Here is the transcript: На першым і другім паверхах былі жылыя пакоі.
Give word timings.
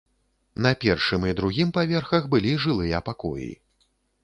На 0.65 0.71
першым 0.85 1.27
і 1.33 1.35
другім 1.41 1.75
паверхах 1.77 2.23
былі 2.33 2.57
жылыя 2.65 3.05
пакоі. 3.13 3.49